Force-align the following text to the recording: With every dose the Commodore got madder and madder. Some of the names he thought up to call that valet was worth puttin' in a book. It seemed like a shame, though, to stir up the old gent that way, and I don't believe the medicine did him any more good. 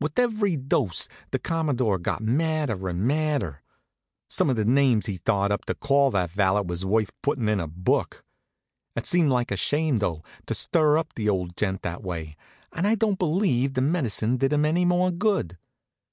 With 0.00 0.18
every 0.18 0.56
dose 0.56 1.06
the 1.30 1.38
Commodore 1.38 1.96
got 2.00 2.20
madder 2.24 2.88
and 2.88 3.02
madder. 3.06 3.62
Some 4.28 4.50
of 4.50 4.56
the 4.56 4.64
names 4.64 5.06
he 5.06 5.18
thought 5.18 5.52
up 5.52 5.64
to 5.66 5.76
call 5.76 6.10
that 6.10 6.32
valet 6.32 6.62
was 6.66 6.84
worth 6.84 7.12
puttin' 7.22 7.48
in 7.48 7.60
a 7.60 7.68
book. 7.68 8.24
It 8.96 9.06
seemed 9.06 9.30
like 9.30 9.52
a 9.52 9.56
shame, 9.56 9.98
though, 9.98 10.24
to 10.46 10.54
stir 10.54 10.98
up 10.98 11.14
the 11.14 11.28
old 11.28 11.56
gent 11.56 11.82
that 11.82 12.02
way, 12.02 12.34
and 12.72 12.84
I 12.84 12.96
don't 12.96 13.20
believe 13.20 13.74
the 13.74 13.80
medicine 13.80 14.38
did 14.38 14.52
him 14.52 14.64
any 14.64 14.84
more 14.84 15.12
good. 15.12 15.56